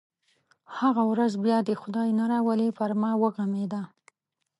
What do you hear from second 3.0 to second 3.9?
ما وغمېده.